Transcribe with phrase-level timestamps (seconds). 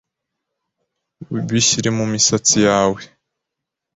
[1.49, 3.01] Bishyire mu misatsi yawe